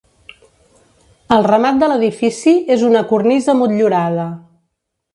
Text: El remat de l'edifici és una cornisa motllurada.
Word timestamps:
El 1.35 1.45
remat 1.49 1.79
de 1.83 1.91
l'edifici 1.93 2.57
és 2.79 2.89
una 2.91 3.07
cornisa 3.15 3.59
motllurada. 3.63 4.29